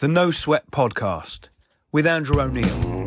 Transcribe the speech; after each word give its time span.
the 0.00 0.08
No 0.08 0.30
Sweat 0.30 0.70
Podcast 0.70 1.50
with 1.92 2.06
Andrew 2.06 2.40
O'Neill. 2.40 2.99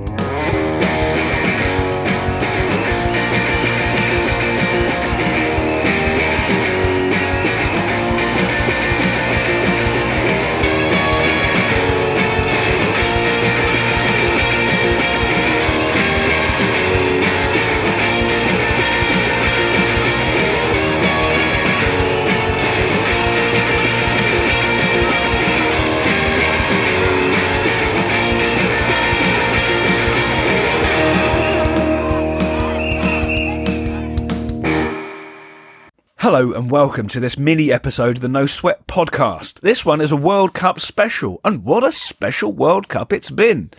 Hello 36.33 36.51
and 36.53 36.71
welcome 36.71 37.07
to 37.09 37.19
this 37.19 37.37
mini 37.37 37.71
episode 37.71 38.15
of 38.15 38.21
the 38.21 38.27
No 38.27 38.47
Sweat 38.47 38.87
Podcast. 38.87 39.59
This 39.59 39.85
one 39.85 40.01
is 40.01 40.11
a 40.11 40.17
World 40.17 40.55
Cup 40.55 40.79
special, 40.79 41.39
and 41.45 41.63
what 41.63 41.83
a 41.83 41.91
special 41.91 42.51
World 42.51 42.87
Cup 42.87 43.13
it's 43.13 43.29
been. 43.29 43.69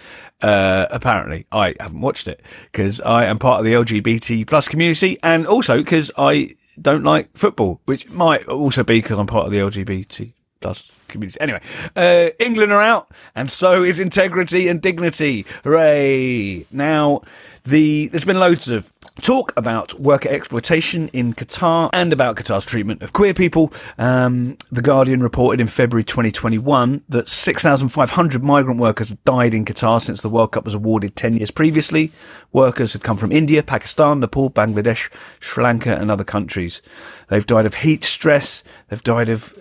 Uh, 0.40 0.86
apparently, 0.92 1.48
I 1.50 1.74
haven't 1.80 2.00
watched 2.00 2.28
it 2.28 2.40
because 2.70 3.00
I 3.00 3.24
am 3.24 3.40
part 3.40 3.58
of 3.58 3.64
the 3.64 3.72
LGBT 3.72 4.46
plus 4.46 4.68
community, 4.68 5.18
and 5.20 5.48
also 5.48 5.78
because 5.78 6.12
I 6.16 6.54
don't 6.80 7.02
like 7.02 7.36
football, 7.36 7.80
which 7.86 8.08
might 8.08 8.46
also 8.46 8.84
be 8.84 9.00
because 9.00 9.18
I'm 9.18 9.27
part 9.27 9.46
of 9.46 9.50
the 9.50 9.58
LGBT 9.58 10.32
plus 10.60 11.06
community. 11.08 11.41
Anyway, 11.41 11.60
uh, 11.96 12.28
England 12.38 12.72
are 12.72 12.80
out, 12.80 13.10
and 13.34 13.50
so 13.50 13.82
is 13.82 13.98
integrity 13.98 14.68
and 14.68 14.80
dignity. 14.80 15.44
Hooray! 15.64 16.66
Now, 16.70 17.22
the 17.64 18.08
there's 18.08 18.25
been 18.25 18.38
loads 18.38 18.69
of 18.69 18.94
talk 19.22 19.52
about 19.56 19.98
worker 20.00 20.28
exploitation 20.28 21.08
in 21.08 21.34
Qatar 21.34 21.88
and 21.92 22.12
about 22.12 22.36
Qatar's 22.36 22.66
treatment 22.66 23.02
of 23.02 23.12
queer 23.12 23.32
people. 23.32 23.72
Um, 23.96 24.56
the 24.72 24.82
Guardian 24.82 25.22
reported 25.22 25.60
in 25.60 25.68
February 25.68 26.04
2021 26.04 27.02
that 27.08 27.28
6,500 27.28 28.42
migrant 28.42 28.80
workers 28.80 29.10
had 29.10 29.24
died 29.24 29.54
in 29.54 29.64
Qatar 29.64 30.02
since 30.02 30.20
the 30.20 30.28
World 30.28 30.52
Cup 30.52 30.64
was 30.64 30.74
awarded 30.74 31.14
10 31.14 31.36
years 31.36 31.50
previously. 31.50 32.12
Workers 32.52 32.92
had 32.92 33.02
come 33.02 33.16
from 33.16 33.30
India, 33.30 33.62
Pakistan, 33.62 34.20
Nepal, 34.20 34.50
Bangladesh, 34.50 35.10
Sri 35.38 35.62
Lanka, 35.62 35.94
and 35.94 36.10
other 36.10 36.24
countries. 36.24 36.82
They've 37.28 37.46
died 37.46 37.66
of 37.66 37.74
heat 37.74 38.02
stress. 38.04 38.64
They've 38.88 39.02
died 39.02 39.28
of 39.28 39.54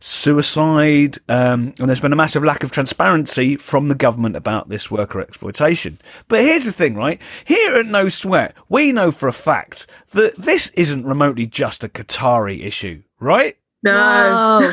suicide, 0.00 1.18
um, 1.28 1.74
and 1.78 1.88
there's 1.88 2.00
been 2.00 2.12
a 2.12 2.16
massive 2.16 2.44
lack 2.44 2.62
of 2.62 2.70
transparency 2.70 3.56
from 3.56 3.88
the 3.88 3.94
government 3.94 4.36
about 4.36 4.68
this 4.68 4.90
worker 4.90 5.20
exploitation. 5.20 6.00
But 6.28 6.42
here's 6.42 6.64
the 6.64 6.72
thing, 6.72 6.94
right? 6.94 7.20
Here 7.44 7.76
at 7.76 7.86
No 7.86 8.08
Sweat, 8.08 8.54
we 8.68 8.92
know 8.92 9.10
for 9.10 9.28
a 9.28 9.32
fact 9.32 9.86
that 10.12 10.36
this 10.36 10.70
isn't 10.70 11.04
remotely 11.04 11.46
just 11.46 11.82
a 11.84 11.88
Qatari 11.88 12.64
issue, 12.64 13.02
right? 13.20 13.56
No. 13.82 14.70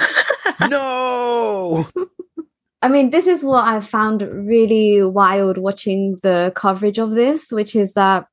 No! 0.69 1.87
I 2.81 2.87
mean, 2.87 3.09
this 3.09 3.25
is 3.25 3.43
what 3.43 3.65
I 3.65 3.81
found 3.81 4.21
really 4.21 5.01
wild 5.01 5.57
watching 5.57 6.19
the 6.21 6.53
coverage 6.55 6.99
of 6.99 7.11
this, 7.11 7.51
which 7.51 7.75
is 7.75 7.93
that, 7.93 8.27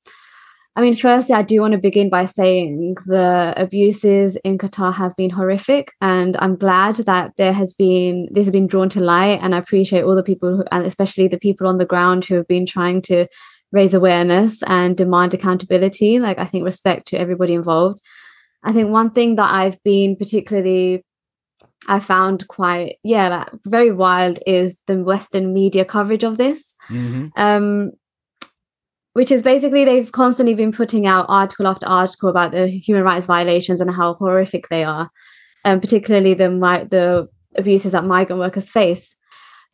I 0.75 0.81
mean, 0.81 0.97
firstly, 0.97 1.35
I 1.35 1.43
do 1.43 1.61
want 1.61 1.73
to 1.73 1.79
begin 1.79 2.09
by 2.09 2.25
saying 2.25 2.97
the 3.05 3.53
abuses 3.57 4.37
in 4.37 4.57
Qatar 4.57 4.95
have 4.95 5.15
been 5.17 5.29
horrific, 5.29 5.93
and 6.01 6.35
I'm 6.39 6.57
glad 6.57 6.97
that 6.97 7.33
there 7.37 7.53
has 7.53 7.75
been 7.75 8.29
this 8.31 8.47
has 8.47 8.53
been 8.53 8.69
drawn 8.69 8.89
to 8.91 9.01
light, 9.01 9.41
and 9.43 9.55
I 9.55 9.59
appreciate 9.59 10.03
all 10.05 10.17
the 10.17 10.23
people, 10.23 10.57
who, 10.57 10.65
and 10.73 10.87
especially 10.87 11.29
the 11.29 11.39
people 11.39 11.67
on 11.67 11.77
the 11.77 11.85
ground 11.85 12.25
who 12.25 12.37
have 12.37 12.49
been 12.49 12.65
trying 12.65 13.03
to 13.03 13.27
raise 13.71 13.93
awareness 13.93 14.63
and 14.63 14.97
demand 14.97 15.35
accountability. 15.35 16.19
Like, 16.19 16.39
I 16.39 16.47
think 16.47 16.65
respect 16.65 17.09
to 17.09 17.19
everybody 17.19 17.53
involved. 17.53 18.01
I 18.63 18.73
think 18.73 18.91
one 18.91 19.11
thing 19.11 19.37
that 19.37 19.53
I've 19.53 19.83
been 19.83 20.17
particularly 20.17 21.05
I 21.89 22.01
found 22.01 22.47
quite 22.49 22.97
yeah 23.03 23.29
like 23.29 23.49
very 23.67 23.93
wild 23.93 24.39
is 24.47 24.79
the 24.87 25.03
Western 25.03 25.53
media 25.53 25.85
coverage 25.85 26.25
of 26.25 26.39
this. 26.39 26.75
hmm 26.89 27.27
Um, 27.37 27.93
which 29.15 29.31
is 29.31 29.43
basically 29.43 29.85
they've 29.85 30.13
constantly 30.13 30.55
been 30.55 30.73
putting 30.73 31.07
out 31.07 31.27
article 31.29 31.67
after 31.67 31.87
article 31.87 32.29
about 32.29 32.53
the 32.53 32.67
human 32.67 33.05
rights 33.05 33.27
violations 33.27 33.81
and 33.81 33.91
how 33.91 34.15
horrific 34.15 34.69
they 34.69 34.85
are, 34.85 35.11
and 35.65 35.81
particularly 35.81 36.35
the 36.35 36.49
the 36.91 37.29
abuses 37.57 37.93
that 37.93 38.05
migrant 38.05 38.41
workers 38.41 38.71
face. 38.71 39.15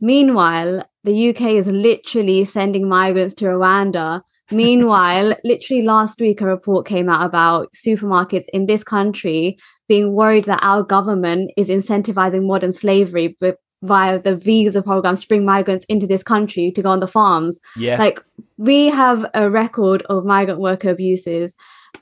Meanwhile, 0.01 0.85
the 1.05 1.31
UK 1.31 1.43
is 1.53 1.69
literally 1.69 2.45
sending 2.45 2.89
migrants 2.89 3.35
to 3.35 3.47
Rwanda. 3.47 4.23
Meanwhile, 4.51 5.37
literally 5.45 5.83
last 5.83 6.21
week, 6.21 6.41
a 6.41 6.47
report 6.47 6.87
came 6.87 7.09
out 7.09 7.27
about 7.27 7.73
supermarkets 7.73 8.47
in 8.53 8.67
this 8.67 8.85
country 8.85 9.59
being 9.89 10.13
worried 10.13 10.45
that 10.45 10.61
our 10.63 10.83
government 10.83 11.51
is 11.57 11.69
incentivizing 11.69 12.47
modern 12.47 12.73
slavery 12.73 13.37
via 13.83 14.19
the 14.19 14.37
visa 14.37 14.83
programs 14.83 15.23
to 15.23 15.29
bring 15.29 15.45
migrants 15.45 15.87
into 15.89 16.07
this 16.07 16.23
country 16.23 16.71
to 16.73 16.83
go 16.83 16.91
on 16.91 17.01
the 17.01 17.07
farms. 17.07 17.61
Yeah. 17.77 17.97
Like 17.99 18.25
we 18.57 18.87
have 18.87 19.25
a 19.35 19.49
record 19.49 20.03
of 20.09 20.25
migrant 20.25 20.61
worker 20.61 20.91
abuses. 20.91 21.57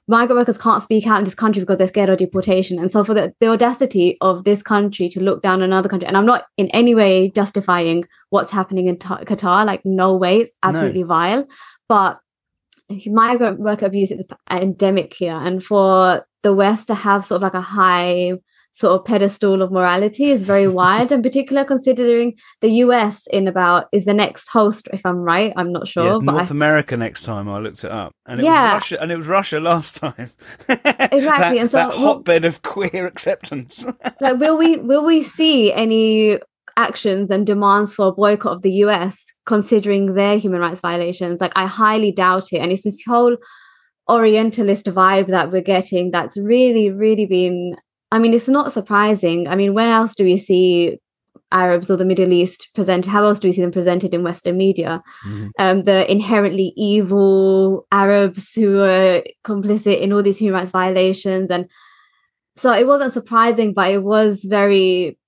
Migrant 0.09 0.39
workers 0.39 0.59
can't 0.59 0.83
speak 0.83 1.07
out 1.07 1.19
in 1.19 1.25
this 1.25 1.35
country 1.35 1.61
because 1.61 1.79
they're 1.79 1.87
scared 1.87 2.09
of 2.09 2.19
deportation. 2.19 2.79
And 2.79 2.91
so 2.91 3.05
for 3.05 3.13
the, 3.13 3.35
the 3.41 3.49
audacity 3.49 4.17
of 4.21 4.45
this 4.45 4.63
country 4.63 5.09
to 5.11 5.21
look 5.21 5.43
down 5.43 5.61
on 5.61 5.65
another 5.65 5.89
country, 5.89 6.07
and 6.07 6.17
I'm 6.17 6.27
not 6.27 6.47
in 6.57 6.69
any 6.69 6.95
way 6.95 7.31
justifying 7.31 8.05
what's 8.31 8.51
happening 8.51 8.87
in 8.87 8.99
Ta- 8.99 9.21
Qatar, 9.25 9.67
like 9.67 9.85
no 9.85 10.17
way, 10.17 10.43
it's 10.43 10.51
absolutely 10.63 11.03
vile. 11.03 11.47
But 11.89 12.21
migrant 13.07 13.61
worker 13.61 13.87
abuse 13.87 14.11
is 14.11 14.25
endemic 14.51 15.13
here. 15.13 15.35
And 15.35 15.63
for 15.63 16.27
the 16.43 16.55
West 16.55 16.87
to 16.87 16.95
have 16.95 17.25
sort 17.25 17.39
of 17.39 17.43
like 17.43 17.55
a 17.55 17.61
high 17.61 18.35
sort 18.79 18.93
of 19.01 19.07
pedestal 19.07 19.63
of 19.63 19.73
morality 19.73 20.27
is 20.31 20.43
very 20.43 20.69
wide, 20.81 21.11
and 21.11 21.23
particular 21.23 21.65
considering 21.65 22.35
the 22.61 22.69
US 22.85 23.27
in 23.29 23.49
about 23.49 23.87
is 23.93 24.05
the 24.05 24.13
next 24.15 24.49
host, 24.51 24.87
if 24.93 25.03
I'm 25.07 25.21
right. 25.33 25.53
I'm 25.57 25.73
not 25.73 25.89
sure. 25.89 26.05
Yeah, 26.05 26.19
North 26.21 26.51
I- 26.51 26.55
America 26.55 26.95
next 26.97 27.23
time 27.23 27.49
I 27.49 27.59
looked 27.59 27.85
it 27.85 27.91
up, 27.91 28.13
and 28.27 28.41
it 28.41 28.45
Yeah. 28.45 28.75
was 28.75 28.83
Russia, 28.83 28.97
and 29.01 29.11
it 29.13 29.17
was 29.17 29.27
Russia 29.29 29.61
last 29.61 29.97
time. 29.97 30.31
Exactly, 30.69 31.19
that, 31.21 31.57
and 31.59 31.71
so- 31.71 31.77
that 31.79 31.89
well- 31.91 31.99
hotbed 32.15 32.45
of 32.45 32.61
queer 32.63 33.07
acceptance. 33.13 33.85
like 34.21 34.39
will 34.39 34.59
we 34.59 34.77
will 34.77 35.05
we 35.05 35.23
see 35.23 35.73
any 35.73 36.39
actions 36.79 37.31
and 37.31 37.47
demands 37.47 37.95
for 37.95 38.09
a 38.09 38.13
boycott 38.13 38.53
of 38.53 38.61
the 38.63 38.73
US 38.85 39.25
considering 39.47 40.15
their 40.15 40.37
human 40.39 40.61
rights 40.61 40.83
violations 40.83 41.41
like 41.41 41.55
I 41.57 41.65
highly 41.67 42.13
doubt 42.13 42.53
it 42.53 42.59
and 42.59 42.71
it's 42.71 42.85
this 42.85 43.03
whole 43.07 43.37
orientalist 44.11 44.87
vibe 44.87 45.29
that 45.29 45.51
we're 45.51 45.63
getting 45.63 46.11
that's 46.11 46.37
really 46.37 46.91
really 46.91 47.25
been 47.27 47.75
I 48.13 48.19
mean 48.19 48.35
it's 48.35 48.49
not 48.49 48.73
surprising 48.73 49.49
I 49.49 49.55
mean 49.57 49.75
when 49.75 49.89
else 49.89 50.15
do 50.15 50.25
we 50.25 50.37
see 50.37 50.99
Arabs 51.53 51.91
or 51.91 51.97
the 51.97 52.05
Middle 52.05 52.33
East 52.33 52.71
present 52.75 53.07
how 53.07 53.25
else 53.25 53.39
do 53.39 53.49
we 53.49 53.53
see 53.53 53.61
them 53.63 53.71
presented 53.73 54.13
in 54.15 54.23
western 54.25 54.57
media 54.57 55.03
Mhm. 55.25 55.51
um, 55.59 55.83
the 55.85 56.11
inherently 56.11 56.73
evil 56.77 57.87
Arabs 57.93 58.53
who 58.55 58.81
are 58.81 59.23
complicit 59.45 60.01
in 60.01 60.13
all 60.13 60.23
these 60.23 60.39
human 60.39 60.59
rights 60.61 60.71
violations. 60.71 61.51
And 61.51 61.69
so 62.57 62.73
it 62.73 62.87
wasn't 62.87 63.13
surprising, 63.13 63.75
but 63.75 63.91
it 63.91 64.03
was 64.03 64.45
very 64.45 65.19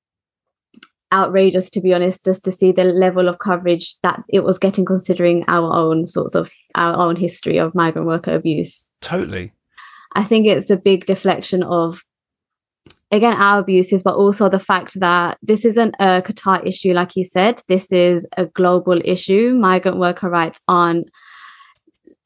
outrageous, 1.12 1.70
to 1.70 1.80
be 1.80 1.94
honest, 1.94 2.24
just 2.24 2.44
to 2.44 2.50
see 2.52 2.72
the 2.72 2.84
level 2.84 3.28
of 3.28 3.38
coverage 3.38 3.96
that 4.02 4.22
it 4.28 4.44
was 4.44 4.58
getting, 4.58 4.84
considering 4.84 5.44
our 5.48 5.72
own 5.74 6.06
sorts 6.06 6.34
of 6.34 6.50
our 6.74 6.96
own 6.96 7.16
history 7.16 7.58
of 7.58 7.74
migrant 7.74 8.06
worker 8.06 8.32
abuse. 8.34 8.86
Totally. 9.00 9.52
I 10.14 10.24
think 10.24 10.46
it's 10.46 10.70
a 10.70 10.76
big 10.76 11.06
deflection 11.06 11.62
of 11.62 12.02
again 13.10 13.34
our 13.34 13.60
abuses, 13.60 14.02
but 14.02 14.14
also 14.14 14.48
the 14.48 14.58
fact 14.58 14.98
that 15.00 15.38
this 15.42 15.64
isn't 15.64 15.94
a 15.98 16.22
Qatar 16.22 16.66
issue, 16.66 16.92
like 16.92 17.16
you 17.16 17.24
said. 17.24 17.62
This 17.68 17.92
is 17.92 18.26
a 18.36 18.46
global 18.46 19.00
issue. 19.04 19.54
Migrant 19.54 19.98
worker 19.98 20.28
rights 20.28 20.60
aren't 20.68 21.10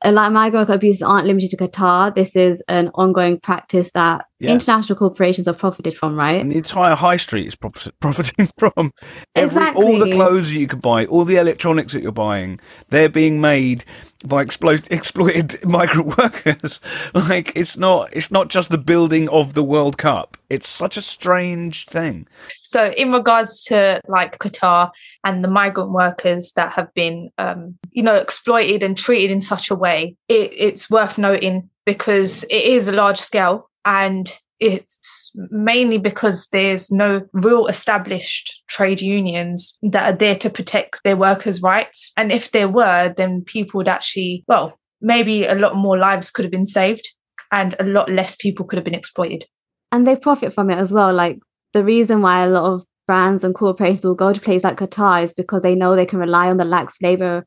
of 0.04 0.14
migrant 0.14 0.68
worker 0.68 0.74
abuses 0.74 1.02
aren't 1.02 1.26
limited 1.26 1.50
to 1.50 1.56
Qatar. 1.56 2.14
This 2.14 2.34
is 2.34 2.62
an 2.68 2.90
ongoing 2.94 3.38
practice 3.38 3.92
that 3.92 4.26
Yeah. 4.42 4.50
international 4.50 4.98
corporations 4.98 5.46
have 5.46 5.56
profited 5.56 5.96
from, 5.96 6.16
right? 6.16 6.40
And 6.40 6.50
the 6.50 6.56
entire 6.56 6.96
high 6.96 7.16
street 7.16 7.46
is 7.46 7.54
prof- 7.54 7.92
profiting 8.00 8.48
from 8.58 8.92
every, 9.36 9.66
all 9.68 9.98
the 9.98 10.06
Exactly. 10.06 10.12
clothes 10.12 10.52
you 10.52 10.66
can 10.66 10.80
buy, 10.80 11.06
all 11.06 11.24
the 11.24 11.36
electronics 11.36 11.92
that 11.92 12.02
you're 12.02 12.10
buying. 12.10 12.58
They're 12.88 13.08
being 13.08 13.40
made 13.40 13.84
by 14.24 14.44
explo- 14.44 14.84
exploited 14.90 15.64
migrant 15.64 16.18
workers. 16.18 16.80
like 17.14 17.52
it's 17.54 17.76
not, 17.76 18.08
it's 18.12 18.32
not 18.32 18.48
just 18.48 18.70
the 18.70 18.78
building 18.78 19.28
of 19.28 19.54
the 19.54 19.62
World 19.62 19.96
Cup. 19.96 20.36
It's 20.50 20.68
such 20.68 20.96
a 20.96 21.02
strange 21.02 21.86
thing. 21.86 22.26
So, 22.60 22.92
in 22.96 23.12
regards 23.12 23.62
to 23.66 24.00
like 24.08 24.38
Qatar 24.38 24.90
and 25.24 25.44
the 25.44 25.48
migrant 25.48 25.92
workers 25.92 26.52
that 26.56 26.72
have 26.72 26.92
been, 26.94 27.30
um, 27.38 27.78
you 27.92 28.02
know, 28.02 28.14
exploited 28.16 28.82
and 28.82 28.98
treated 28.98 29.30
in 29.30 29.40
such 29.40 29.70
a 29.70 29.74
way, 29.74 30.16
it, 30.28 30.52
it's 30.52 30.90
worth 30.90 31.16
noting 31.16 31.70
because 31.86 32.44
it 32.44 32.64
is 32.64 32.88
a 32.88 32.92
large 32.92 33.18
scale 33.18 33.68
and 33.84 34.38
it's 34.60 35.32
mainly 35.50 35.98
because 35.98 36.46
there's 36.52 36.92
no 36.92 37.22
real 37.32 37.66
established 37.66 38.62
trade 38.68 39.00
unions 39.00 39.76
that 39.82 40.14
are 40.14 40.16
there 40.16 40.36
to 40.36 40.48
protect 40.48 41.02
their 41.02 41.16
workers' 41.16 41.60
rights. 41.60 42.12
And 42.16 42.30
if 42.30 42.52
there 42.52 42.68
were, 42.68 43.12
then 43.16 43.42
people 43.44 43.78
would 43.78 43.88
actually, 43.88 44.44
well, 44.46 44.78
maybe 45.00 45.46
a 45.46 45.56
lot 45.56 45.74
more 45.74 45.98
lives 45.98 46.30
could 46.30 46.44
have 46.44 46.52
been 46.52 46.66
saved 46.66 47.12
and 47.50 47.74
a 47.80 47.84
lot 47.84 48.08
less 48.08 48.36
people 48.36 48.64
could 48.64 48.76
have 48.76 48.84
been 48.84 48.94
exploited. 48.94 49.46
And 49.90 50.06
they 50.06 50.14
profit 50.14 50.52
from 50.52 50.70
it 50.70 50.78
as 50.78 50.92
well. 50.92 51.12
Like 51.12 51.40
the 51.72 51.84
reason 51.84 52.22
why 52.22 52.44
a 52.44 52.48
lot 52.48 52.72
of 52.72 52.84
brands 53.08 53.42
and 53.42 53.56
corporations 53.56 54.04
will 54.04 54.14
go 54.14 54.32
to 54.32 54.40
places 54.40 54.62
like 54.62 54.78
Qatar 54.78 55.24
is 55.24 55.32
because 55.32 55.62
they 55.62 55.74
know 55.74 55.96
they 55.96 56.06
can 56.06 56.20
rely 56.20 56.48
on 56.48 56.56
the 56.56 56.64
lax 56.64 56.96
labor 57.02 57.44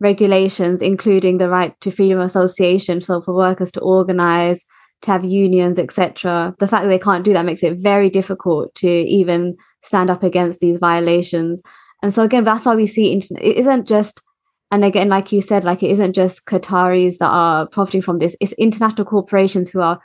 regulations, 0.00 0.82
including 0.82 1.38
the 1.38 1.48
right 1.48 1.74
to 1.80 1.90
freedom 1.90 2.18
of 2.18 2.26
association, 2.26 3.00
so 3.00 3.22
for 3.22 3.34
workers 3.34 3.72
to 3.72 3.80
organize, 3.80 4.64
to 5.02 5.10
have 5.10 5.24
unions, 5.24 5.78
etc. 5.78 6.54
The 6.58 6.66
fact 6.66 6.84
that 6.84 6.88
they 6.88 6.98
can't 6.98 7.24
do 7.24 7.32
that 7.32 7.44
makes 7.44 7.62
it 7.62 7.78
very 7.78 8.08
difficult 8.08 8.74
to 8.76 8.88
even 8.88 9.56
stand 9.82 10.10
up 10.10 10.22
against 10.22 10.60
these 10.60 10.78
violations. 10.78 11.60
And 12.02 12.14
so 12.14 12.22
again, 12.22 12.44
that's 12.44 12.66
why 12.66 12.74
we 12.74 12.86
see. 12.86 13.12
It 13.12 13.56
isn't 13.56 13.86
just, 13.86 14.20
and 14.70 14.84
again, 14.84 15.08
like 15.08 15.32
you 15.32 15.42
said, 15.42 15.64
like 15.64 15.82
it 15.82 15.90
isn't 15.90 16.14
just 16.14 16.46
Qataris 16.46 17.18
that 17.18 17.30
are 17.30 17.66
profiting 17.66 18.02
from 18.02 18.18
this. 18.18 18.36
It's 18.40 18.52
international 18.54 19.04
corporations 19.04 19.70
who 19.70 19.80
are 19.80 20.00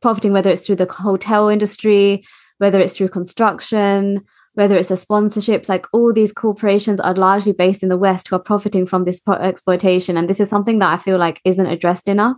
profiting, 0.00 0.32
whether 0.32 0.50
it's 0.50 0.66
through 0.66 0.76
the 0.76 0.90
hotel 0.90 1.48
industry, 1.48 2.24
whether 2.58 2.80
it's 2.80 2.96
through 2.96 3.08
construction, 3.08 4.20
whether 4.54 4.76
it's 4.76 4.90
the 4.90 4.96
sponsorships, 4.96 5.68
like 5.68 5.86
all 5.92 6.12
these 6.12 6.32
corporations 6.32 7.00
are 7.00 7.14
largely 7.14 7.52
based 7.52 7.82
in 7.82 7.88
the 7.88 7.96
West 7.96 8.28
who 8.28 8.36
are 8.36 8.40
profiting 8.40 8.84
from 8.84 9.04
this 9.04 9.18
pro- 9.18 9.36
exploitation. 9.36 10.16
And 10.18 10.28
this 10.28 10.40
is 10.40 10.50
something 10.50 10.78
that 10.80 10.92
I 10.92 10.98
feel 10.98 11.16
like 11.16 11.40
isn't 11.44 11.66
addressed 11.66 12.08
enough 12.08 12.36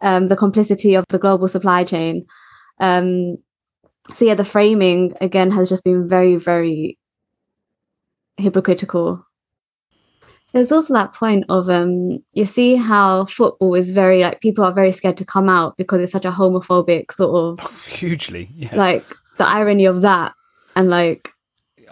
um, 0.00 0.28
the 0.28 0.36
complicity 0.36 0.94
of 0.94 1.04
the 1.08 1.18
global 1.18 1.48
supply 1.48 1.84
chain. 1.84 2.26
Um, 2.78 3.38
so, 4.14 4.24
yeah, 4.24 4.34
the 4.34 4.44
framing 4.44 5.14
again 5.20 5.50
has 5.50 5.68
just 5.68 5.84
been 5.84 6.08
very, 6.08 6.36
very 6.36 6.98
hypocritical. 8.36 9.24
There's 10.52 10.72
also 10.72 10.94
that 10.94 11.12
point 11.12 11.44
of 11.48 11.68
um, 11.68 12.24
you 12.32 12.44
see 12.44 12.74
how 12.74 13.26
football 13.26 13.74
is 13.76 13.92
very 13.92 14.22
like 14.22 14.40
people 14.40 14.64
are 14.64 14.72
very 14.72 14.90
scared 14.90 15.16
to 15.18 15.24
come 15.24 15.48
out 15.48 15.76
because 15.76 16.00
it's 16.00 16.10
such 16.10 16.24
a 16.24 16.32
homophobic 16.32 17.12
sort 17.12 17.60
of 17.60 17.84
hugely 17.86 18.50
yeah. 18.56 18.74
like 18.74 19.04
the 19.36 19.46
irony 19.46 19.84
of 19.84 20.00
that 20.00 20.34
and 20.74 20.90
like 20.90 21.30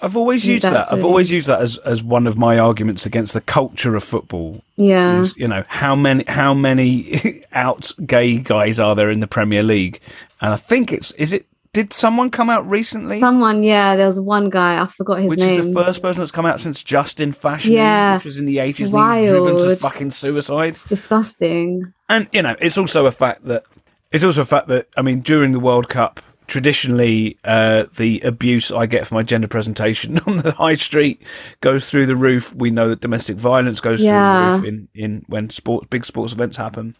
I've 0.00 0.16
always 0.16 0.46
used 0.46 0.64
that. 0.64 0.90
Really... 0.90 1.00
I've 1.00 1.04
always 1.04 1.30
used 1.30 1.46
that 1.48 1.60
as, 1.60 1.78
as 1.78 2.02
one 2.02 2.26
of 2.26 2.36
my 2.36 2.58
arguments 2.58 3.06
against 3.06 3.34
the 3.34 3.40
culture 3.40 3.96
of 3.96 4.04
football. 4.04 4.62
Yeah. 4.76 5.22
Is, 5.22 5.36
you 5.36 5.48
know, 5.48 5.64
how 5.68 5.94
many 5.96 6.24
how 6.28 6.54
many 6.54 7.44
out 7.52 7.92
gay 8.06 8.38
guys 8.38 8.78
are 8.78 8.94
there 8.94 9.10
in 9.10 9.20
the 9.20 9.26
Premier 9.26 9.62
League? 9.62 10.00
And 10.40 10.52
I 10.52 10.56
think 10.56 10.92
it's 10.92 11.10
is 11.12 11.32
it 11.32 11.46
did 11.72 11.92
someone 11.92 12.30
come 12.30 12.48
out 12.48 12.68
recently? 12.68 13.20
Someone, 13.20 13.62
yeah. 13.62 13.94
There 13.94 14.06
was 14.06 14.20
one 14.20 14.50
guy. 14.50 14.82
I 14.82 14.86
forgot 14.86 15.20
his 15.20 15.28
which 15.28 15.38
name. 15.38 15.56
Which 15.56 15.66
is 15.66 15.74
the 15.74 15.84
first 15.84 16.02
person 16.02 16.20
that's 16.20 16.32
come 16.32 16.46
out 16.46 16.60
since 16.60 16.82
Justin 16.82 17.32
Fashanu, 17.32 17.70
yeah, 17.70 18.16
which 18.16 18.24
was 18.24 18.38
in 18.38 18.46
the 18.46 18.58
eighties. 18.58 18.90
Driven 18.90 19.58
to 19.58 19.76
fucking 19.76 20.12
suicide. 20.12 20.74
It's 20.74 20.84
disgusting. 20.84 21.92
And 22.08 22.28
you 22.32 22.42
know, 22.42 22.56
it's 22.60 22.78
also 22.78 23.06
a 23.06 23.10
fact 23.10 23.44
that 23.44 23.64
it's 24.10 24.24
also 24.24 24.40
a 24.42 24.46
fact 24.46 24.68
that 24.68 24.88
I 24.96 25.02
mean, 25.02 25.20
during 25.20 25.52
the 25.52 25.60
World 25.60 25.88
Cup, 25.88 26.20
traditionally 26.48 27.38
uh, 27.44 27.84
the 27.96 28.20
abuse 28.20 28.72
I 28.72 28.86
get 28.86 29.06
for 29.06 29.14
my 29.14 29.22
gender 29.22 29.46
presentation 29.46 30.18
on 30.26 30.38
the 30.38 30.52
high 30.52 30.74
street 30.74 31.22
goes 31.60 31.88
through 31.88 32.06
the 32.06 32.16
roof. 32.16 32.54
We 32.54 32.70
know 32.70 32.88
that 32.88 33.00
domestic 33.00 33.36
violence 33.36 33.80
goes 33.80 34.02
yeah. 34.02 34.58
through 34.58 34.60
the 34.60 34.62
roof 34.62 34.68
in, 34.68 34.88
in 34.94 35.24
when 35.28 35.50
sports 35.50 35.86
big 35.88 36.04
sports 36.04 36.32
events 36.32 36.56
happen. 36.56 36.96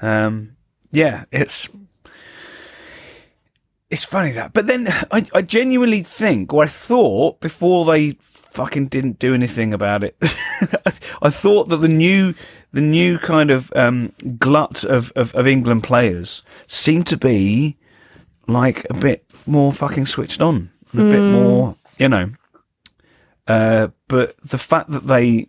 Um, 0.00 0.56
yeah, 0.90 1.24
it's 1.30 1.68
it's 3.90 4.04
funny 4.04 4.32
that, 4.32 4.52
but 4.52 4.66
then 4.66 4.88
I, 5.10 5.26
I 5.32 5.42
genuinely 5.42 6.02
think, 6.02 6.52
or 6.52 6.64
I 6.64 6.66
thought 6.66 7.40
before 7.40 7.84
they 7.84 8.12
fucking 8.20 8.88
didn't 8.88 9.18
do 9.18 9.32
anything 9.34 9.72
about 9.72 10.02
it, 10.02 10.16
I 11.22 11.30
thought 11.30 11.68
that 11.68 11.76
the 11.78 11.88
new 11.88 12.34
the 12.72 12.80
new 12.80 13.18
kind 13.18 13.50
of 13.50 13.72
um, 13.74 14.12
glut 14.38 14.84
of, 14.84 15.12
of, 15.16 15.34
of 15.34 15.46
England 15.46 15.84
players 15.84 16.42
seemed 16.66 17.06
to 17.06 17.16
be 17.16 17.76
like 18.46 18.86
a 18.90 18.94
bit 18.94 19.24
more 19.46 19.72
fucking 19.72 20.06
switched 20.06 20.40
on, 20.40 20.70
and 20.92 21.00
a 21.00 21.04
mm. 21.04 21.10
bit 21.10 21.20
hmm. 21.20 21.32
more, 21.32 21.76
you 21.98 22.08
know. 22.08 22.30
Uh, 23.46 23.88
but 24.08 24.36
the 24.38 24.58
fact 24.58 24.90
that 24.90 25.06
they, 25.06 25.48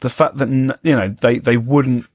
the 0.00 0.10
fact 0.10 0.36
that 0.38 0.48
you 0.48 0.96
know 0.96 1.08
they 1.08 1.38
they 1.38 1.56
wouldn't 1.56 2.06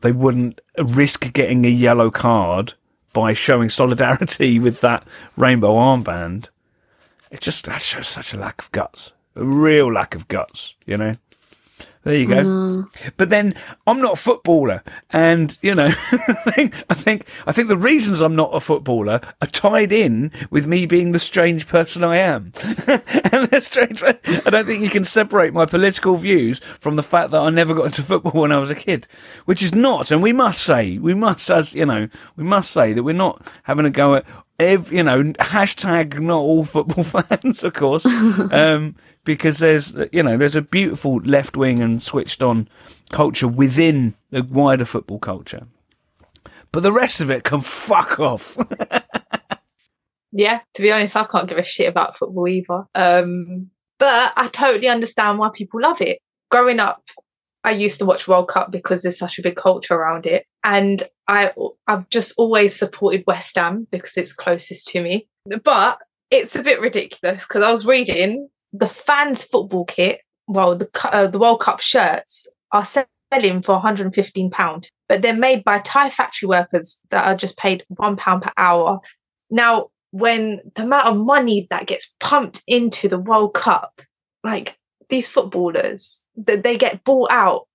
they 0.00 0.12
wouldn't 0.12 0.60
risk 0.78 1.32
getting 1.32 1.64
a 1.64 1.70
yellow 1.70 2.10
card 2.10 2.74
by 3.12 3.32
showing 3.32 3.70
solidarity 3.70 4.58
with 4.66 4.80
that 4.80 5.06
rainbow 5.36 5.74
armband. 5.74 6.48
It 7.30 7.40
just 7.40 7.64
that 7.64 7.82
shows 7.82 8.08
such 8.08 8.32
a 8.32 8.38
lack 8.38 8.62
of 8.62 8.70
guts, 8.72 9.12
a 9.34 9.44
real 9.44 9.92
lack 9.92 10.14
of 10.14 10.28
guts, 10.28 10.74
you 10.86 10.96
know. 10.96 11.14
There 12.06 12.14
you 12.14 12.28
go. 12.28 12.36
Mm. 12.36 13.12
But 13.16 13.30
then 13.30 13.56
I'm 13.84 14.00
not 14.00 14.12
a 14.12 14.16
footballer, 14.16 14.84
and 15.10 15.58
you 15.60 15.74
know, 15.74 15.86
I 16.12 16.52
think 16.52 16.74
I 16.88 16.94
think 16.94 17.26
I 17.48 17.50
think 17.50 17.66
the 17.66 17.76
reasons 17.76 18.20
I'm 18.20 18.36
not 18.36 18.54
a 18.54 18.60
footballer 18.60 19.20
are 19.42 19.48
tied 19.48 19.90
in 19.90 20.30
with 20.50 20.68
me 20.68 20.86
being 20.86 21.10
the 21.10 21.18
strange 21.18 21.66
person 21.66 22.04
I 22.04 22.18
am. 22.18 22.52
and 22.86 23.48
the 23.48 23.60
strange, 23.60 24.04
I 24.04 24.50
don't 24.50 24.66
think 24.66 24.84
you 24.84 24.88
can 24.88 25.02
separate 25.02 25.52
my 25.52 25.66
political 25.66 26.14
views 26.14 26.60
from 26.78 26.94
the 26.94 27.02
fact 27.02 27.32
that 27.32 27.40
I 27.40 27.50
never 27.50 27.74
got 27.74 27.86
into 27.86 28.02
football 28.04 28.40
when 28.40 28.52
I 28.52 28.58
was 28.58 28.70
a 28.70 28.76
kid, 28.76 29.08
which 29.46 29.60
is 29.60 29.74
not. 29.74 30.12
And 30.12 30.22
we 30.22 30.32
must 30.32 30.62
say, 30.62 30.98
we 30.98 31.12
must, 31.12 31.50
as 31.50 31.74
you 31.74 31.86
know, 31.86 32.08
we 32.36 32.44
must 32.44 32.70
say 32.70 32.92
that 32.92 33.02
we're 33.02 33.14
not 33.14 33.44
having 33.64 33.84
a 33.84 33.90
go 33.90 34.14
at 34.14 34.26
every, 34.58 34.98
you 34.98 35.02
know, 35.02 35.22
hashtag 35.22 36.18
not 36.20 36.38
all 36.38 36.64
football 36.64 37.04
fans, 37.22 37.64
of 37.64 37.74
course. 37.74 38.06
um, 38.06 38.96
because 39.24 39.58
there's 39.58 39.94
you 40.12 40.22
know 40.22 40.38
there's 40.38 40.54
a 40.54 40.62
beautiful 40.62 41.16
left 41.16 41.56
wing 41.56 41.80
and 41.80 42.02
switched 42.02 42.42
on 42.42 42.68
culture 43.10 43.48
within 43.48 44.14
the 44.30 44.42
wider 44.42 44.86
football 44.86 45.18
culture, 45.18 45.66
but 46.72 46.80
the 46.80 46.92
rest 46.92 47.20
of 47.20 47.30
it 47.30 47.44
can 47.44 47.60
fuck 47.60 48.18
off. 48.18 48.56
yeah, 50.32 50.60
to 50.74 50.82
be 50.82 50.92
honest, 50.92 51.16
I 51.16 51.24
can't 51.24 51.48
give 51.48 51.58
a 51.58 51.64
shit 51.64 51.88
about 51.88 52.16
football 52.16 52.48
either. 52.48 52.84
Um, 52.94 53.70
but 53.98 54.32
I 54.36 54.48
totally 54.48 54.88
understand 54.88 55.38
why 55.38 55.50
people 55.52 55.80
love 55.80 56.00
it. 56.00 56.18
Growing 56.50 56.80
up, 56.80 57.02
I 57.64 57.72
used 57.72 57.98
to 57.98 58.04
watch 58.04 58.28
World 58.28 58.48
Cup 58.48 58.70
because 58.70 59.02
there's 59.02 59.18
such 59.18 59.38
a 59.38 59.42
big 59.42 59.56
culture 59.56 59.94
around 59.94 60.24
it, 60.26 60.46
and 60.64 61.02
I 61.28 61.52
I've 61.86 62.08
just 62.10 62.34
always 62.38 62.76
supported 62.76 63.24
West 63.26 63.56
Ham 63.56 63.86
because 63.90 64.16
it's 64.16 64.32
closest 64.32 64.88
to 64.88 65.02
me. 65.02 65.28
But 65.64 65.98
it's 66.30 66.56
a 66.56 66.62
bit 66.62 66.80
ridiculous 66.80 67.46
because 67.46 67.62
I 67.62 67.70
was 67.70 67.86
reading 67.86 68.48
the 68.72 68.88
fans 68.88 69.44
football 69.44 69.84
kit, 69.84 70.20
well, 70.46 70.76
the 70.76 70.88
uh, 71.04 71.26
the 71.26 71.38
World 71.38 71.60
Cup 71.60 71.80
shirts 71.80 72.48
are 72.72 72.84
selling 72.84 73.62
for 73.62 73.72
115 73.72 74.50
pound, 74.50 74.88
but 75.08 75.22
they're 75.22 75.34
made 75.34 75.64
by 75.64 75.78
Thai 75.78 76.10
factory 76.10 76.48
workers 76.48 77.00
that 77.10 77.24
are 77.24 77.36
just 77.36 77.58
paid 77.58 77.84
one 77.88 78.16
pound 78.16 78.42
per 78.42 78.52
hour. 78.56 79.00
Now, 79.50 79.88
when 80.10 80.60
the 80.74 80.82
amount 80.82 81.06
of 81.06 81.16
money 81.16 81.66
that 81.70 81.86
gets 81.86 82.12
pumped 82.20 82.62
into 82.66 83.08
the 83.08 83.18
World 83.18 83.54
Cup, 83.54 84.00
like 84.44 84.78
these 85.08 85.28
footballers, 85.28 86.24
that 86.36 86.62
they 86.62 86.76
get 86.76 87.04
bought 87.04 87.30
out 87.30 87.66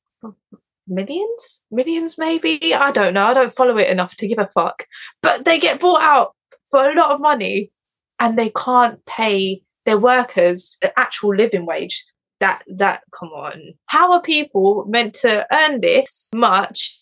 millions, 0.92 1.64
millions 1.72 2.18
maybe. 2.18 2.74
I 2.74 2.92
don't 2.92 3.14
know. 3.14 3.24
I 3.24 3.34
don't 3.34 3.56
follow 3.56 3.78
it 3.78 3.90
enough 3.90 4.16
to 4.18 4.28
give 4.28 4.40
a 4.40 4.48
fuck. 4.54 4.86
But 5.22 5.46
they 5.46 5.60
get 5.60 5.80
bought 5.80 6.02
out 6.02 6.36
for 6.70 6.90
a 6.90 6.96
lot 6.96 7.12
of 7.12 7.22
money, 7.22 7.72
and 8.20 8.38
they 8.38 8.50
can't 8.50 9.04
pay 9.06 9.64
their 9.86 9.98
workers 9.98 10.78
an 10.84 10.92
actual 10.96 11.36
living 11.36 11.66
wage. 11.66 12.06
That 12.40 12.64
that 12.68 13.02
come 13.12 13.30
on. 13.30 13.74
How 13.86 14.14
are 14.14 14.22
people 14.22 14.86
meant 14.88 15.14
to 15.16 15.48
earn 15.52 15.82
this 15.82 16.32
much 16.34 17.00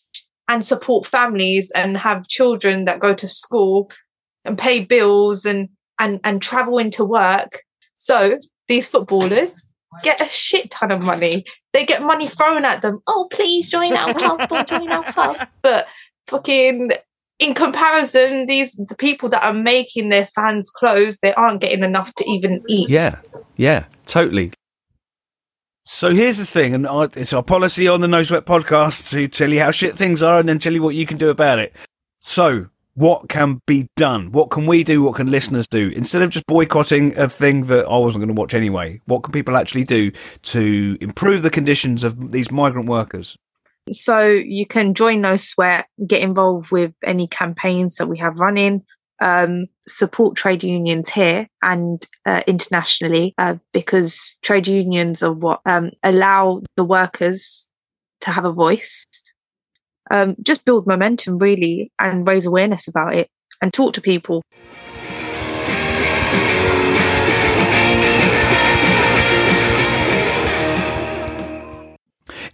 and 0.48 0.65
support 0.65 1.05
families 1.05 1.72
and 1.74 1.98
have 1.98 2.27
children 2.27 2.86
that 2.86 3.00
go 3.00 3.13
to 3.13 3.27
school 3.27 3.89
and 4.43 4.58
pay 4.58 4.84
bills 4.84 5.46
and 5.46 5.69
and 5.98 6.19
and 6.24 6.41
travel 6.41 6.77
into 6.77 7.05
work? 7.05 7.62
So 7.96 8.38
these 8.67 8.89
footballers 8.89 9.72
get 10.03 10.22
a 10.22 10.29
shit 10.29 10.72
ton 10.72 10.91
of 10.91 11.03
money. 11.03 11.43
They 11.73 11.85
get 11.85 12.01
money 12.01 12.27
thrown 12.27 12.65
at 12.65 12.81
them. 12.81 13.01
Oh, 13.07 13.27
please 13.31 13.69
join 13.69 13.93
our 13.93 14.13
club, 14.13 14.67
join 14.67 14.89
our 14.89 15.03
club. 15.11 15.47
But 15.61 15.88
fucking 16.27 16.91
in 17.39 17.53
comparison, 17.53 18.47
these 18.47 18.73
the 18.73 18.95
people 18.95 19.29
that 19.29 19.43
are 19.43 19.53
making 19.53 20.09
their 20.09 20.27
fans 20.27 20.69
clothes, 20.69 21.19
they 21.19 21.33
aren't 21.33 21.61
getting 21.61 21.83
enough 21.83 22.13
to 22.15 22.29
even 22.29 22.63
eat. 22.67 22.89
Yeah, 22.89 23.19
yeah, 23.55 23.85
totally. 24.05 24.51
So 25.85 26.13
here's 26.13 26.38
the 26.38 26.45
thing, 26.45 26.75
and 26.75 26.88
it's 27.17 27.33
our 27.33 27.41
policy 27.41 27.88
on 27.88 28.01
the 28.01 28.07
No 28.07 28.21
Sweat 28.21 28.45
podcast 28.45 29.09
to 29.09 29.27
tell 29.27 29.51
you 29.51 29.59
how 29.59 29.71
shit 29.71 29.95
things 29.95 30.21
are, 30.21 30.39
and 30.39 30.47
then 30.47 30.59
tell 30.59 30.73
you 30.73 30.83
what 30.83 30.95
you 30.95 31.05
can 31.05 31.17
do 31.17 31.29
about 31.29 31.59
it. 31.59 31.75
So, 32.19 32.67
what 33.00 33.29
can 33.29 33.62
be 33.65 33.88
done? 33.96 34.29
What 34.34 34.51
can 34.51 34.65
we 34.65 34.84
do? 34.84 35.01
What 35.01 35.15
can 35.15 35.32
listeners 35.32 35.68
do 35.68 35.88
instead 35.96 36.22
of 36.22 36.32
just 36.32 36.46
boycotting 36.48 37.18
a 37.18 37.29
thing 37.29 37.62
that 37.68 37.86
I 37.86 37.98
wasn't 37.98 38.25
going 38.25 38.36
to 38.36 38.39
watch 38.39 38.53
anyway? 38.53 39.00
What 39.06 39.24
can 39.24 39.32
people 39.32 39.56
actually 39.56 39.86
do 39.86 40.12
to 40.41 40.98
improve 41.00 41.41
the 41.41 41.50
conditions 41.50 42.03
of 42.03 42.32
these 42.32 42.51
migrant 42.51 42.89
workers? 42.89 43.38
So 43.94 44.27
you 44.27 44.65
can 44.65 44.94
join 44.94 45.22
No 45.22 45.38
Sweat, 45.38 45.86
get 46.06 46.22
involved 46.22 46.72
with 46.72 46.94
any 47.01 47.25
campaigns 47.25 47.96
that 47.96 48.08
we 48.08 48.18
have 48.18 48.41
running, 48.41 48.84
um, 49.22 49.68
support 49.88 50.36
trade 50.36 50.65
unions 50.65 51.10
here 51.10 51.48
and 51.63 52.06
uh, 52.25 52.41
internationally 52.48 53.34
uh, 53.38 53.56
because 53.72 54.38
trade 54.41 54.68
unions 54.68 55.24
are 55.24 55.32
what 55.32 55.62
um, 55.65 55.91
allow 56.03 56.63
the 56.75 56.84
workers 56.84 57.70
to 58.20 58.32
have 58.32 58.44
a 58.44 58.51
voice. 58.51 59.08
Um, 60.10 60.36
just 60.42 60.66
build 60.66 60.88
momentum 60.88 61.38
really 61.38 61.92
and 62.00 62.28
raise 62.28 62.46
awareness 62.46 62.88
about 62.88 63.16
it 63.16 63.30
and 63.62 63.74
talk 63.74 63.94
to 63.94 64.01
people. 64.01 64.44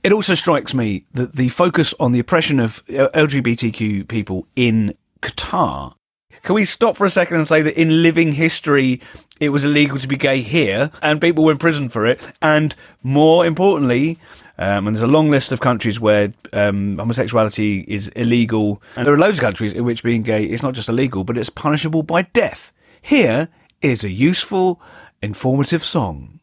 It 0.05 0.11
also 0.11 0.35
strikes 0.35 0.75
me 0.75 1.05
that 1.13 1.33
the 1.33 1.49
focus 1.49 1.93
on 1.99 2.11
the 2.11 2.19
oppression 2.19 2.59
of 2.59 2.83
uh, 2.89 3.09
LGBTQ 3.15 4.07
people 4.07 4.47
in 4.55 4.95
Qatar. 5.21 5.95
Can 6.43 6.53
we 6.53 6.63
stop 6.63 6.95
for 6.95 7.05
a 7.05 7.09
second 7.09 7.37
and 7.37 7.47
say 7.47 7.63
that 7.63 7.75
in 7.75 8.03
living 8.03 8.33
history, 8.33 9.01
it 9.39 9.49
was 9.49 9.63
illegal 9.63 9.97
to 9.97 10.07
be 10.07 10.15
gay 10.15 10.41
here, 10.41 10.91
and 11.01 11.19
people 11.19 11.43
were 11.43 11.51
in 11.51 11.57
prison 11.57 11.89
for 11.89 12.05
it. 12.05 12.21
And 12.39 12.75
more 13.01 13.47
importantly, 13.47 14.19
um, 14.57 14.87
and 14.87 14.95
there's 14.95 15.03
a 15.03 15.07
long 15.07 15.29
list 15.29 15.51
of 15.51 15.59
countries 15.59 15.99
where 15.99 16.31
um, 16.53 16.97
homosexuality 16.97 17.83
is 17.87 18.07
illegal, 18.09 18.81
and 18.95 19.05
there 19.05 19.13
are 19.13 19.17
loads 19.17 19.37
of 19.39 19.43
countries 19.43 19.73
in 19.73 19.83
which 19.83 20.03
being 20.03 20.23
gay 20.23 20.43
is 20.43 20.63
not 20.63 20.73
just 20.73 20.89
illegal, 20.89 21.23
but 21.23 21.37
it's 21.37 21.49
punishable 21.49 22.03
by 22.03 22.21
death. 22.23 22.71
Here 23.01 23.49
is 23.81 24.03
a 24.03 24.09
useful, 24.09 24.81
informative 25.21 25.83
song. 25.83 26.39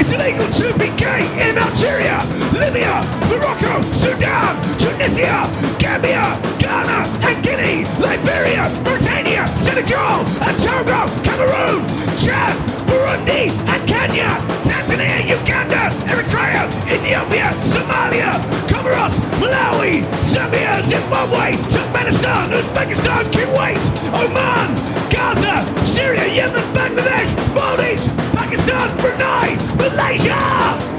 It's 0.00 0.10
illegal 0.10 0.46
to 0.46 0.78
be 0.78 0.96
gay 0.96 1.50
in 1.50 1.58
Algeria, 1.58 2.20
Libya, 2.58 3.02
Morocco, 3.30 3.82
Sudan, 3.92 4.56
Tunisia, 4.78 5.46
Gambia, 5.78 6.26
Ghana, 6.58 7.06
and 7.22 7.38
Guinea, 7.44 7.84
Liberia, 8.02 8.68
Mauritania, 8.84 9.46
Senegal, 9.62 10.26
and 10.42 10.56
Togo, 10.58 11.06
Cameroon, 11.22 11.86
Chad, 12.18 12.56
Burundi, 12.90 13.50
and 13.70 13.82
Kenya, 13.86 14.30
Tanzania, 14.66 15.22
Uganda, 15.22 15.94
Eritrea, 16.10 16.66
Ethiopia, 16.90 17.50
Somalia, 17.70 18.32
Comoros, 18.66 19.14
Malawi, 19.38 20.02
Zambia, 20.26 20.82
Zimbabwe, 20.82 21.54
Turkmenistan, 21.70 22.50
Uzbekistan, 22.52 23.24
Kuwait, 23.30 23.78
Oman, 24.12 24.74
Gaza, 25.08 25.62
Syria, 25.84 26.26
Yemen, 26.26 26.64
Bangladesh, 26.74 27.30
Maldives, 27.54 28.04
Pakistan, 28.34 28.88
Brunei, 28.98 29.56
Malaysia! 29.76 30.97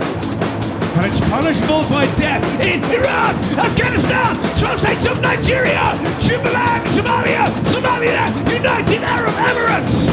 It's 1.10 1.20
punishable 1.22 1.82
by 1.90 2.06
death 2.22 2.46
in 2.62 2.84
Iran, 2.84 3.34
Afghanistan, 3.58 4.38
12 4.60 4.80
states 4.80 5.08
of 5.10 5.20
Nigeria, 5.22 5.98
Jubaland, 6.22 6.86
Somalia, 6.94 7.50
Somalia, 7.74 8.30
United 8.54 9.02
Arab 9.02 9.34
Emirates. 9.34 10.06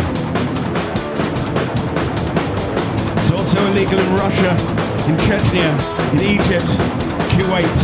It's 3.21 3.31
also 3.31 3.61
illegal 3.67 4.01
in 4.01 4.11
Russia, 4.17 4.53
in 5.05 5.17
Chechnya, 5.29 5.69
in 6.15 6.21
Egypt, 6.41 6.65
Kuwait, 7.37 7.77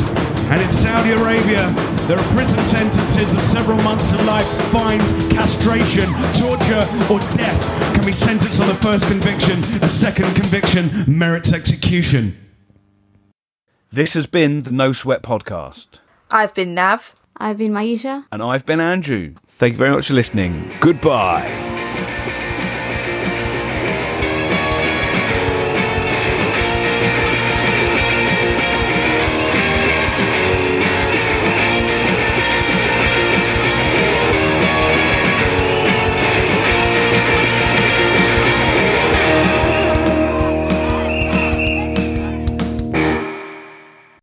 and 0.50 0.62
in 0.62 0.70
Saudi 0.72 1.10
Arabia. 1.10 1.68
There 2.08 2.18
are 2.18 2.34
prison 2.34 2.58
sentences 2.60 3.30
of 3.30 3.42
several 3.42 3.76
months 3.82 4.10
of 4.14 4.24
life, 4.24 4.48
fines, 4.72 5.04
castration, 5.28 6.08
torture, 6.40 6.88
or 7.12 7.20
death 7.36 7.94
can 7.94 8.06
be 8.06 8.12
sentenced 8.12 8.58
on 8.58 8.68
the 8.68 8.74
first 8.76 9.06
conviction. 9.06 9.58
A 9.82 9.88
second 9.88 10.34
conviction 10.34 11.04
merits 11.06 11.52
execution. 11.52 12.38
This 13.94 14.14
has 14.14 14.26
been 14.26 14.60
the 14.60 14.72
No 14.72 14.94
Sweat 14.94 15.22
Podcast. 15.22 15.86
I've 16.30 16.54
been 16.54 16.72
Nav. 16.74 17.14
I've 17.36 17.58
been 17.58 17.72
Maisha. 17.72 18.24
And 18.32 18.42
I've 18.42 18.64
been 18.64 18.80
Andrew. 18.80 19.34
Thank 19.46 19.72
you 19.72 19.76
very 19.76 19.90
much 19.90 20.06
for 20.06 20.14
listening. 20.14 20.72
Goodbye. 20.80 21.71